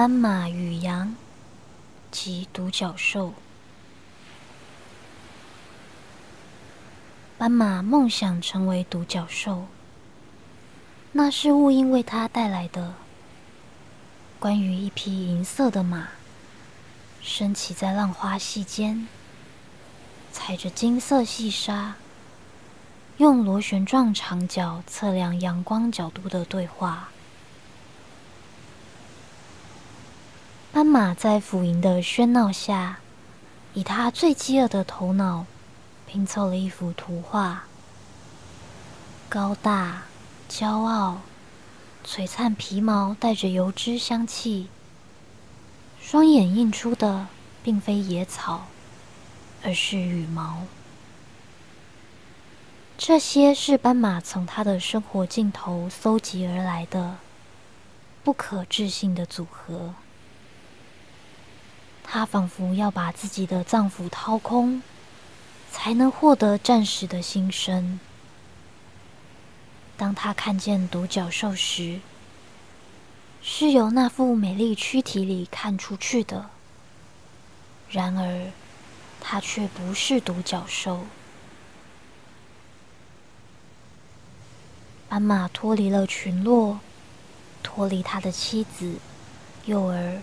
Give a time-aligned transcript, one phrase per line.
[0.00, 1.14] 斑马与羊
[2.10, 3.34] 及独角兽。
[7.36, 9.66] 斑马梦想成为独角兽，
[11.12, 12.94] 那是雾音为他带来的。
[14.38, 16.08] 关于一匹银色的马，
[17.20, 19.06] 升起在浪花隙间，
[20.32, 21.96] 踩着金色细沙，
[23.18, 27.10] 用螺旋状长角测量阳光角度的对话。
[30.80, 33.00] 斑马在府营的喧闹下，
[33.74, 35.44] 以他最饥饿的头脑
[36.06, 37.64] 拼凑了一幅图画：
[39.28, 40.04] 高大、
[40.48, 41.20] 骄傲、
[42.02, 44.70] 璀璨皮毛带着油脂香气，
[46.00, 47.26] 双眼映出的
[47.62, 48.64] 并非野草，
[49.62, 50.62] 而是羽毛。
[52.96, 57.18] 这些是斑马从他的生活镜头搜集而来的
[58.24, 59.92] 不可置信的组合。
[62.12, 64.82] 他仿佛要把自己的脏腑掏空，
[65.70, 68.00] 才能获得战士的心声。
[69.96, 72.00] 当他看见独角兽时，
[73.40, 76.50] 是由那副美丽躯体里看出去的。
[77.88, 78.50] 然而，
[79.20, 81.04] 他却不是独角兽。
[85.08, 86.80] 斑马脱离了群落，
[87.62, 88.96] 脱离他的妻子、
[89.66, 90.20] 幼儿。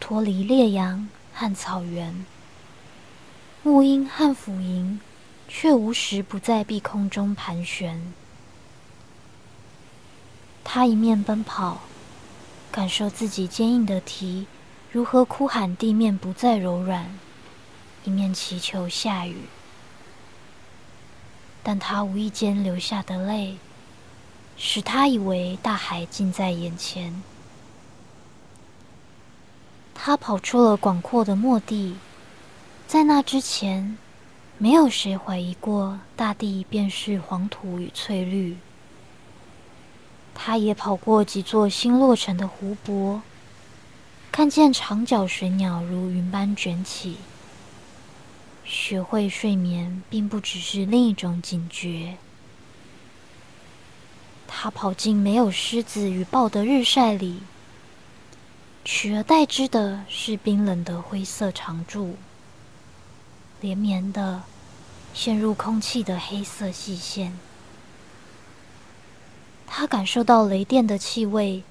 [0.00, 2.24] 脱离烈阳和草原，
[3.62, 5.00] 木鹰和斧鹰
[5.48, 8.12] 却无时不在碧空中盘旋。
[10.64, 11.80] 他一面奔跑，
[12.70, 14.46] 感受自己坚硬的蹄
[14.90, 17.10] 如何哭喊地面不再柔软，
[18.04, 19.36] 一面祈求下雨。
[21.62, 23.58] 但他无意间流下的泪，
[24.56, 27.22] 使他以为大海近在眼前。
[30.00, 31.96] 他跑出了广阔的漠地，
[32.86, 33.98] 在那之前，
[34.56, 38.56] 没有谁怀疑过大地便是黄土与翠绿。
[40.32, 43.20] 他也跑过几座新落成的湖泊，
[44.30, 47.16] 看见长脚水鸟如云般卷起。
[48.64, 52.16] 学会睡眠，并不只是另一种警觉。
[54.46, 57.40] 他跑进没有狮子与豹的日晒里。
[58.90, 62.16] 取而代之的是冰冷的灰色长柱，
[63.60, 64.44] 连绵的
[65.12, 67.38] 陷入空气的黑色细线。
[69.66, 71.62] 他感受到雷电的气味，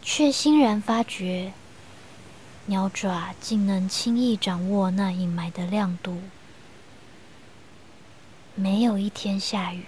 [0.00, 1.52] 却欣然发觉，
[2.66, 6.22] 鸟爪竟能轻易掌握那隐埋的亮度。
[8.54, 9.84] 没有一天下雨。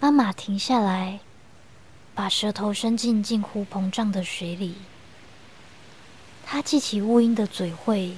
[0.00, 1.20] 斑马停下来。
[2.16, 4.76] 把舌头伸进近乎膨胀的水里，
[6.46, 8.16] 他记起乌鹰的嘴喙，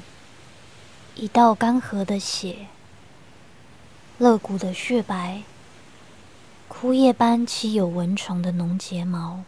[1.17, 2.69] 一道干涸的血，
[4.19, 5.43] 肋骨的血白，
[6.69, 9.43] 枯叶般漆有蚊虫的浓睫毛。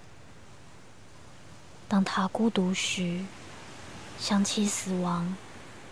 [1.86, 3.20] 当他孤独时，
[4.18, 5.36] 想起死亡，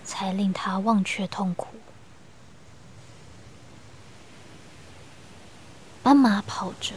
[0.04, 1.68] 才令他忘却痛苦。
[6.02, 6.94] 斑马跑着。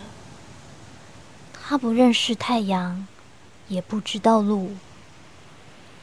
[1.72, 3.08] 他不认识太阳，
[3.70, 4.74] 也不知道路。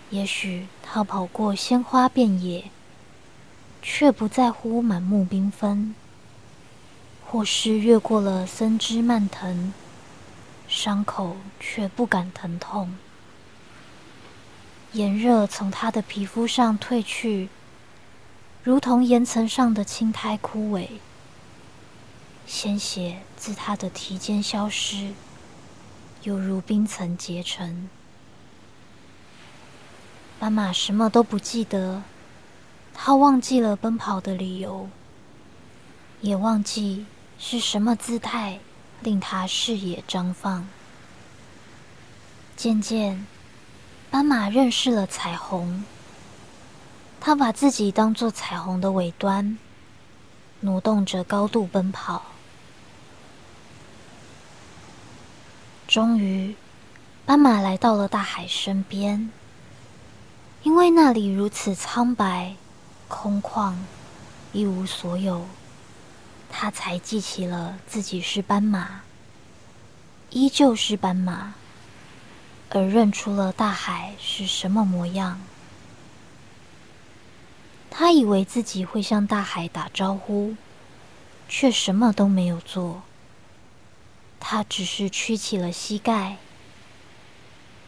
[0.09, 2.71] 也许他跑过鲜花遍野，
[3.83, 5.95] 却不在乎满目缤纷；
[7.27, 9.75] 或是越过了森枝蔓藤，
[10.67, 12.97] 伤口却不感疼痛。
[14.93, 17.51] 炎热从他的皮肤上褪去，
[18.63, 20.87] 如同岩层上的青苔枯萎；
[22.47, 25.13] 鲜血自他的蹄间消失。
[26.29, 27.89] 犹如冰层结成。
[30.39, 32.03] 斑马什么都不记得，
[32.93, 34.91] 他忘记了奔跑的理由，
[36.21, 37.07] 也忘记
[37.39, 38.61] 是什么姿态
[39.01, 40.69] 令他视野张放。
[42.55, 43.27] 渐渐，
[44.11, 45.83] 斑马认识了彩虹。
[47.19, 49.57] 他把自己当作彩虹的尾端，
[50.61, 52.23] 挪动着高度奔跑。
[55.89, 56.55] 终于，
[57.25, 59.31] 斑马来到了大海身边。
[60.63, 62.57] 因为那里如此苍白、
[63.09, 63.75] 空旷、
[64.53, 65.47] 一无所有，
[66.51, 69.01] 他才记起了自己是斑马，
[70.29, 71.55] 依旧是斑马，
[72.69, 75.41] 而认出了大海是什么模样。
[77.91, 80.55] 他以为自己会向大海打招呼，
[81.49, 83.01] 却什么都没有做。
[84.41, 86.37] 他只是屈起了膝盖，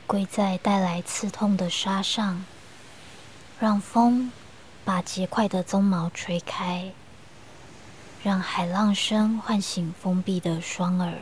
[0.06, 2.44] 跪在带来刺痛的沙上，
[3.58, 4.30] 让风
[4.84, 6.92] 把结块的鬃毛吹开，
[8.22, 11.14] 让海浪声唤醒封闭的双耳。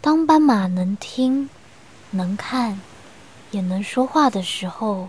[0.00, 1.50] 当斑马能听、
[2.10, 2.80] 能看、
[3.50, 5.08] 也能说话的时候，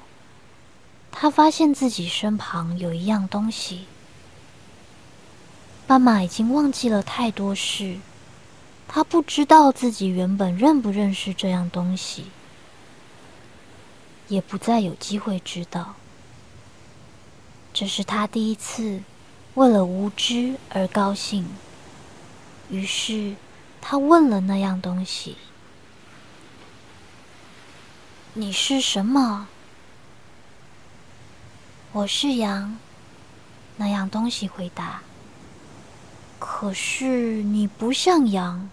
[1.11, 3.85] 他发现自己身旁有一样东西。
[5.89, 7.97] 斑马已经忘记了太多事，
[8.87, 12.27] 他不知道自己原本认不认识这样东西，
[14.27, 15.95] 也不再有机会知道。
[17.73, 19.01] 这是他第一次
[19.55, 21.47] 为了无知而高兴，
[22.69, 23.35] 于是。
[23.81, 25.37] 他问了那样东西
[28.35, 29.47] ：“你是什么
[31.93, 32.77] ？”“我是羊。”
[33.77, 35.01] 那样东西回答。
[36.39, 38.69] “可是你不像羊。”“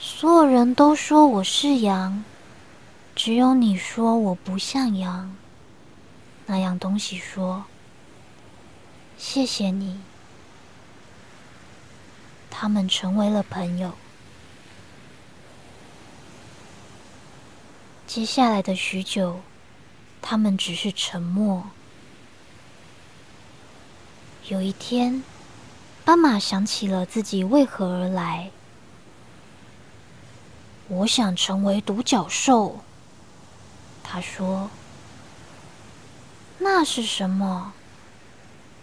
[0.00, 2.24] 所有人都说我是羊，
[3.14, 5.36] 只有你说我不像羊。”
[6.46, 7.64] 那样东西说
[9.18, 10.00] ：“谢谢你。”
[12.50, 13.92] 他们成为了朋友。
[18.06, 19.40] 接下来的许久，
[20.22, 21.66] 他们只是沉默。
[24.48, 25.24] 有一天，
[26.04, 28.52] 斑马想起了自己为何而来。
[30.86, 32.78] 我想成为独角兽。
[34.04, 34.70] 他说
[36.60, 37.72] ：“那是什么？”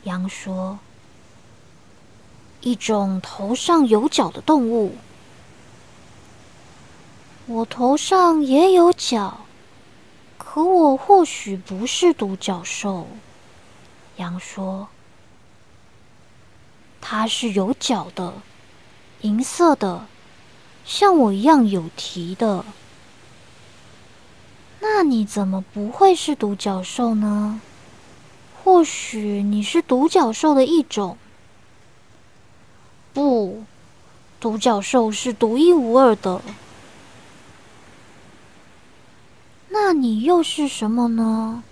[0.03, 0.79] 羊说。
[2.59, 4.97] 一种头上有角的动物。
[7.45, 9.45] 我头上也有角，
[10.37, 13.07] 可我或许不是独角兽。
[14.17, 14.87] 羊说
[17.05, 18.33] ：“它是有角的，
[19.21, 20.05] 银色的，
[20.85, 22.63] 像我一样有蹄的。
[24.79, 27.59] 那你怎么不会是独角兽呢？
[28.63, 31.17] 或许你是独角兽的一种。”
[33.13, 33.65] 不，
[34.39, 36.41] 独角兽是独一无二的。
[39.67, 41.63] 那你又是什么呢？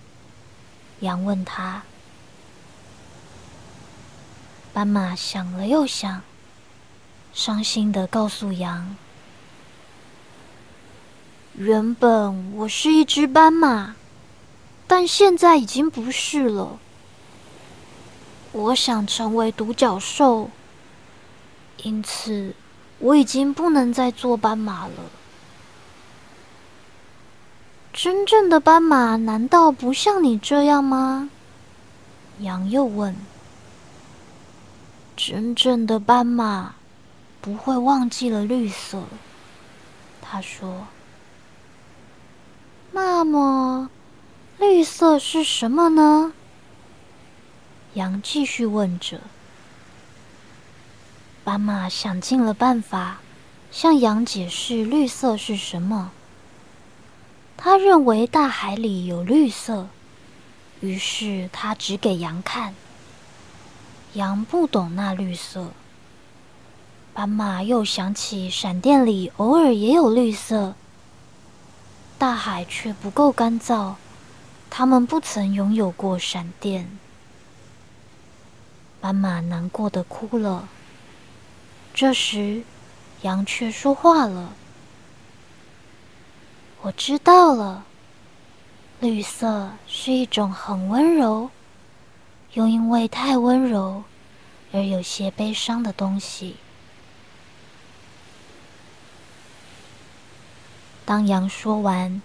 [1.00, 1.84] 羊问他。
[4.74, 6.22] 斑马想了又想，
[7.34, 8.96] 伤心的告诉羊
[11.56, 13.96] ：“原本我是一只斑马，
[14.88, 16.80] 但现在已经不是了。
[18.54, 20.50] 我想成为独角兽。”
[21.84, 22.56] 因此，
[23.00, 24.94] 我已经不能再做斑马了。
[27.92, 31.30] 真正的斑马难道不像你这样吗？
[32.40, 33.16] 羊又问。
[35.24, 36.74] 真正的斑马
[37.42, 39.04] 不会忘记了绿色。
[40.20, 40.88] 他说。
[42.92, 43.92] 那么，
[44.58, 46.34] 绿色是什么呢？
[47.94, 49.22] 羊继续问着。
[51.44, 53.20] 斑马想尽了办法
[53.70, 56.12] 向羊解释绿色是什么。
[57.56, 59.88] 他认为大海里有绿色，
[60.80, 62.74] 于是他指给羊看。
[64.14, 65.72] 羊不懂那绿色。
[67.14, 70.76] 斑马又想起闪电里偶尔也有绿色，
[72.18, 73.96] 大海却不够干燥，
[74.70, 76.98] 他们不曾拥有过闪电。
[79.00, 80.68] 斑马难过的哭了。
[81.94, 82.64] 这时，
[83.24, 84.54] 羊却说话了
[86.84, 87.84] ：“我知道了，
[89.02, 91.50] 绿色是一种很温柔，
[92.54, 94.04] 又因为太温柔
[94.72, 96.58] 而有些悲伤的东西。”
[101.06, 102.22] 当羊说完，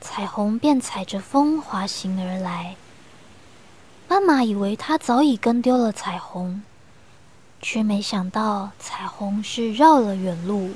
[0.00, 2.76] 彩虹便踩着风滑行而来。
[4.06, 6.62] 斑马以为它早已跟丢了彩虹。
[7.62, 10.70] 却没想到彩虹是绕了远路，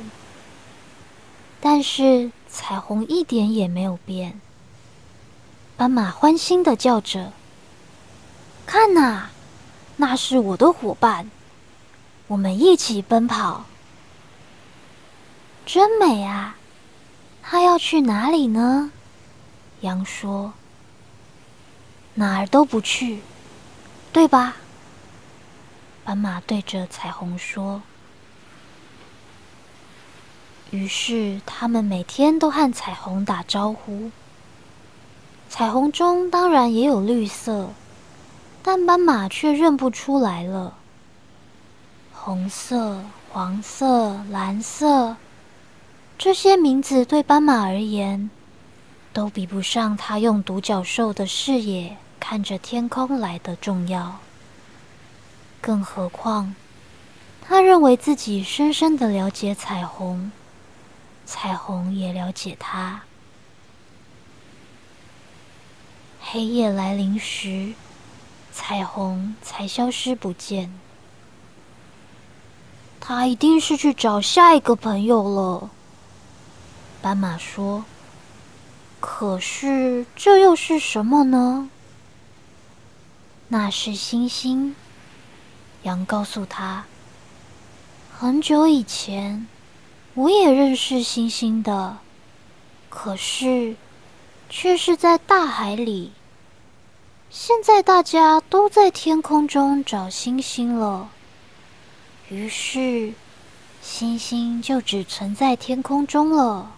[1.58, 4.38] 但是彩虹一点也没有变。
[5.78, 7.32] 斑马欢欣的叫着
[8.66, 9.28] ：“看呐，
[9.96, 11.30] 那是我的伙伴，
[12.26, 13.64] 我们一起奔跑，
[15.64, 16.56] 真美啊！”
[17.46, 18.90] 他要去哪里呢？
[19.82, 20.54] 羊说
[22.14, 23.20] ：“哪儿都不去，
[24.12, 24.56] 对吧？”
[26.04, 27.82] 斑马对着彩虹说
[30.70, 34.10] ：“于是他们每天都和彩虹打招呼。
[35.50, 37.70] 彩虹中当然也有绿色，
[38.66, 40.72] 但斑马却认不出来了。
[42.14, 45.18] 红色、黄色、蓝色，
[46.16, 48.30] 这些名字对斑马而言，
[49.12, 54.18] 都比不上他用独角兽的视野看着天空来的重要。
[55.60, 56.54] 更何况，
[57.42, 60.32] 他认为自己深深的了解彩虹，
[61.26, 63.02] 彩虹也了解他。
[66.22, 67.74] 黑夜来临时，
[68.56, 70.72] 彩虹才消失不见。
[73.00, 75.70] 他一定是去找下一个朋友了，
[77.02, 77.84] 斑马说。
[79.00, 81.68] 可是这又是什么呢？
[83.48, 84.76] 那是星星。
[85.82, 86.86] 羊告诉他
[88.16, 89.46] ：“很久以前，
[90.14, 91.98] 我也认识星星的，
[92.88, 93.76] 可是
[94.48, 96.12] 却是在大海里。
[97.36, 101.10] 现在大家都在天空中找星星了，
[102.28, 103.12] 于是
[103.82, 106.70] 星星就只存在天空中了。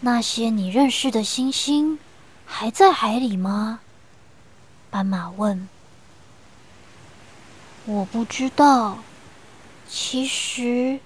[0.00, 2.00] 那些你认识的星星
[2.44, 3.78] 还在海里吗？”
[4.90, 5.68] 斑马问。
[7.84, 8.98] 我不知道，
[9.88, 10.98] 其实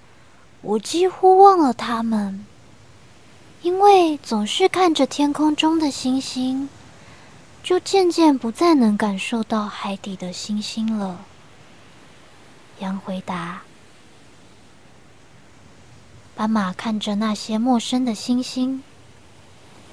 [0.62, 2.47] 我几乎忘了他们，
[3.62, 6.69] 因为总是看着天空中的星星，
[7.62, 11.25] 就渐渐不再能感受到海底的星星了。
[12.81, 13.62] 羊回答。
[16.35, 18.83] 斑马看着那些陌生的星星，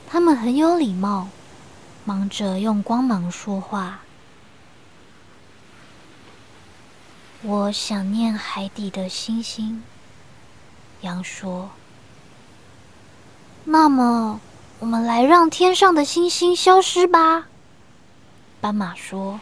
[0.07, 1.27] 他们很有礼貌，
[2.05, 3.99] 忙着用光芒说话。
[7.43, 9.83] 我想念海底的星星，
[11.01, 11.69] 羊说。
[13.71, 14.41] 那么，
[14.79, 17.45] 我们来让天上的星星消失吧。
[18.59, 19.39] 斑马说。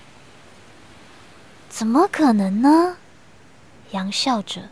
[1.70, 2.98] 怎么可能呢？
[3.92, 4.64] 羊笑着。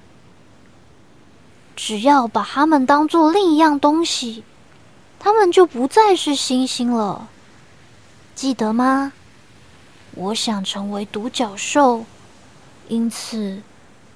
[1.74, 4.44] 只要把它们当做另一样东西，
[5.20, 7.30] 它们就不再是星星了。
[8.36, 9.14] 记得吗？
[10.16, 12.04] 我想成为独角兽。
[12.90, 13.62] 因此，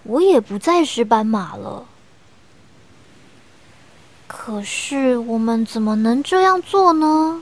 [0.04, 1.86] 我也不再是斑马了。
[4.30, 7.42] 可是，我们怎么能这样做呢？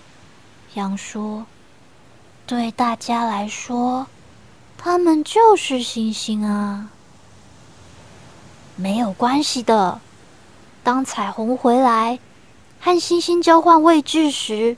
[0.76, 1.46] 羊说
[2.48, 4.08] ：“对大家来说，
[4.78, 6.90] 他们就是星星啊。
[8.78, 10.00] 没有关系的。
[10.82, 12.20] 当彩虹回来，
[12.80, 14.78] 和星星交换位置时，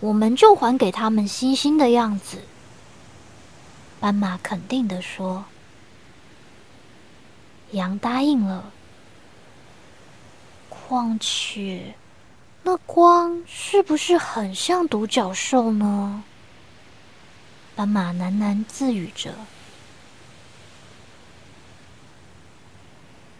[0.00, 2.42] 我们就还给他们星星的样子。”
[4.00, 5.44] 斑马肯定的说。
[7.70, 8.72] 羊答应了。
[10.90, 11.94] 况且，
[12.64, 16.24] 那光是不是很像独角兽呢？
[17.76, 19.32] 斑马喃喃自语着。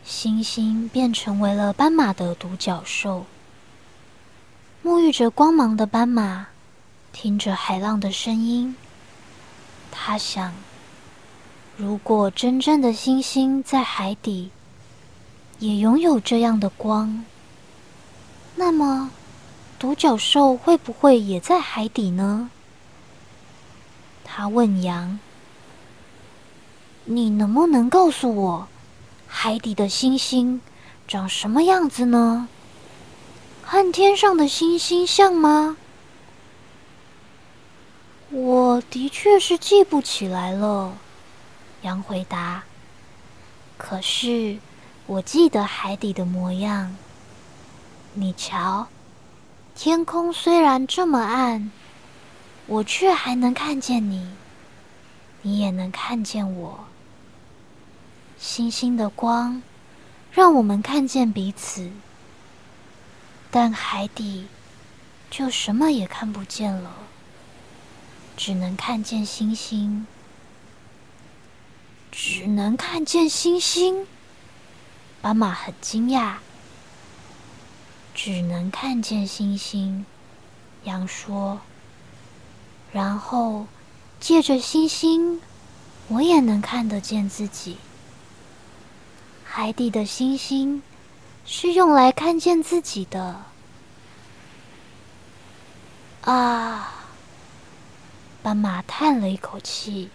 [0.04, 3.26] 星星便成为了斑马的独角兽。
[4.84, 6.46] 沐浴着光芒的斑马，
[7.12, 8.76] 听着海浪的声音，
[9.90, 10.54] 他想。
[11.76, 14.52] 如果真正的星星在海底
[15.58, 17.24] 也拥有这样的光，
[18.60, 19.10] 那么
[19.78, 22.50] 独角兽会不会也在海底呢？
[24.22, 25.18] 他问羊
[27.06, 28.68] ：“你能不能告诉我，
[29.26, 30.60] 海底的星星
[31.08, 32.48] 长什么样子呢？
[33.62, 35.78] 和天上的星星像吗？”
[38.28, 40.92] 我的确是记不起来了。
[41.80, 42.64] 羊回答
[43.78, 44.58] ：“可是，
[45.06, 46.94] 我记得海底的模样。
[48.12, 48.88] 你瞧，
[49.74, 51.70] 天空虽然这么暗，
[52.66, 54.28] 我却还能看见你，
[55.42, 56.84] 你也能看见我。
[58.38, 59.62] 星星的光
[60.32, 61.90] 让我们看见彼此，
[63.50, 64.46] 但海底
[65.30, 66.92] 就什么也看不见了，
[68.36, 70.06] 只能看见星星。”
[72.12, 74.04] 只能看见星星，
[75.22, 76.34] 斑马很惊讶。
[78.14, 80.04] 只能看见星星，
[80.84, 81.60] 羊说。
[82.92, 83.66] 然后
[84.18, 85.40] 借着星星，
[86.08, 87.76] 我也能看得见自己。
[89.44, 90.82] 海底的星星
[91.44, 93.42] 是用来看见自己的。
[96.22, 96.94] 啊！
[98.42, 100.10] 斑马叹了一口气。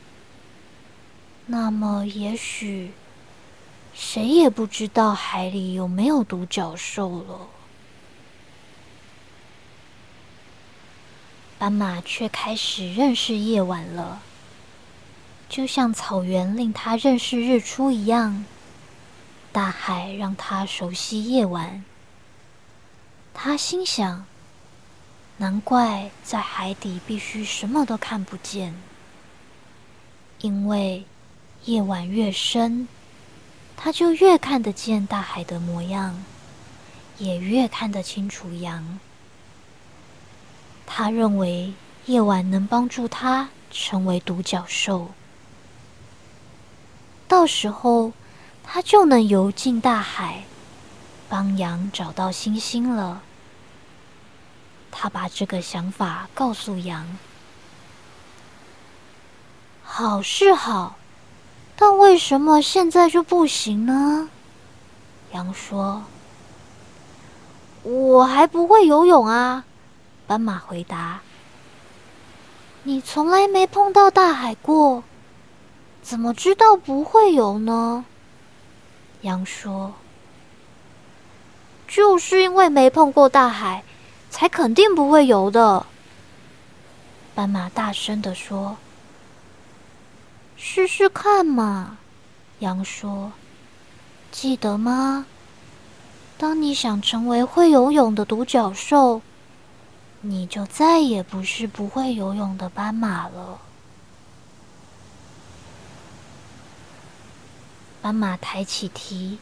[1.46, 2.92] 那么，也许
[3.94, 7.48] 谁也不知道海里有没有独角兽了。
[11.65, 14.22] 斑马却开始认识夜晚了，
[15.50, 18.45] 就像草原令它认识日出一样。
[19.51, 21.84] 大海让他熟悉夜晚。
[23.34, 24.27] 他心想：
[25.38, 28.75] 难怪在海底必须什么都看不见，
[30.41, 31.03] 因为
[31.63, 32.88] 夜晚越深，
[33.75, 36.24] 他就越看得见大海的模样，
[37.17, 39.00] 也越看得清楚羊。
[40.86, 41.74] 他认为
[42.06, 45.10] 夜晚能帮助他成为独角兽，
[47.27, 48.13] 到时候
[48.63, 50.44] 他就能游进大海，
[51.27, 53.22] 帮羊找到星星了。
[54.92, 57.18] 他把这个想法告诉羊。
[59.84, 60.96] 好是好，
[61.75, 64.30] 但为什么现在就不行呢？
[65.34, 66.04] 羊说
[67.84, 69.65] ：“我还不会游泳啊。”
[70.27, 71.22] 斑马回答
[72.82, 75.03] ：“你从来没碰到大海过，
[76.01, 78.03] 怎么知道不会游呢？”
[79.22, 79.94] 羊说
[81.88, 83.84] ：“就是因为没碰过大海，
[84.32, 85.86] 才肯定不会游的。”
[87.36, 88.77] 斑马大声的说
[90.58, 92.00] ：“试试看嘛！”
[92.60, 93.32] 羊说
[94.32, 95.27] ：“记得吗？
[96.38, 99.22] 当你想成为会游泳的独角兽。”
[100.27, 103.60] 你就再也不是不会游泳的斑马了。
[108.01, 109.38] 斑马抬起蹄，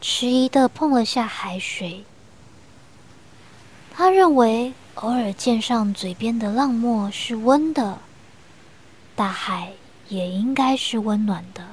[0.00, 2.04] 迟疑的碰了下海水。
[3.94, 8.00] 他认为偶尔溅上嘴边的浪沫是温的，
[9.14, 9.72] 大海
[10.08, 11.64] 也应该是温暖的。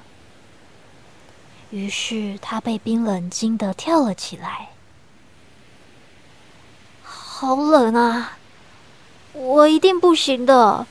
[1.72, 4.70] 于是他被冰冷惊得跳了起来。
[7.40, 8.36] 好冷啊！
[9.34, 10.88] 我一定不行的。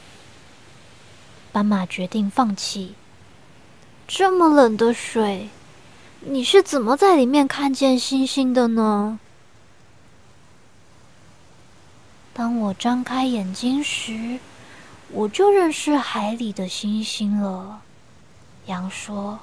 [1.50, 2.94] 斑马决定放弃。
[4.06, 5.48] 这么冷的水，
[6.20, 9.18] 你是怎么在里面看见星星的呢？
[12.32, 14.38] 当我张开眼睛时，
[15.10, 17.80] 我就认识海里的星星了。
[18.66, 19.40] 羊说。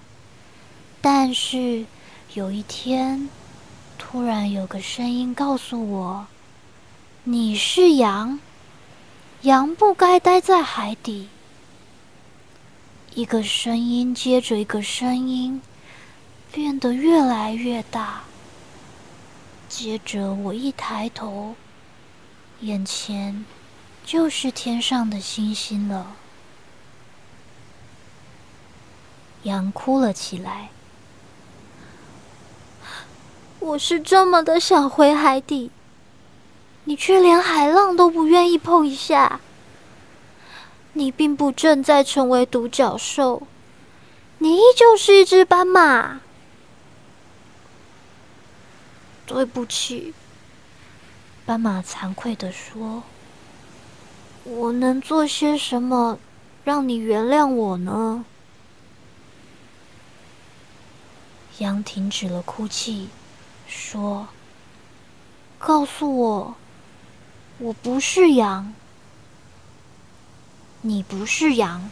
[1.01, 1.83] 但是
[2.33, 3.27] 有一天，
[3.97, 6.27] 突然有个声音告诉我。
[7.25, 8.37] 你是羊，
[9.43, 11.29] 羊不该待在海底。
[13.15, 15.61] 一个声音接着一个声音，
[16.51, 18.23] 变得越来越大。
[19.69, 21.55] 接着我一抬头，
[22.59, 23.45] 眼前
[24.03, 26.17] 就是天上的星星了。
[29.43, 30.71] 羊哭了起来。
[33.61, 35.71] 我是这么的想回海底。
[36.85, 39.39] 你却连海浪都不愿意碰一下。
[40.93, 43.47] 你并不正在成为独角兽，
[44.37, 46.21] 你依旧是一只斑马。
[49.25, 50.13] 对不起，
[51.45, 53.03] 斑马惭愧的说
[54.43, 56.19] ：“我能做些什么
[56.63, 58.25] 让你原谅我呢？”
[61.59, 63.07] 羊停止了哭泣，
[63.65, 64.27] 说
[65.57, 66.55] ：“告诉我。”
[67.59, 68.73] 我不是羊，
[70.81, 71.89] 你不是羊。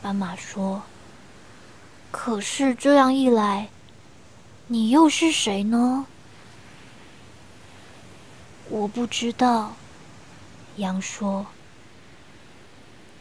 [0.00, 0.82] 斑马说
[2.10, 3.68] ：“可是这样一来，
[4.68, 6.06] 你又是谁呢？”
[8.70, 9.74] 我不知道。
[10.76, 11.46] 羊说：“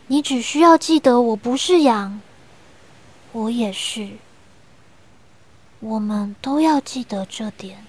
[0.07, 2.21] 你只需要记得，我不是羊，
[3.33, 4.11] 我也是。
[5.81, 7.85] 我们都要记得这点。”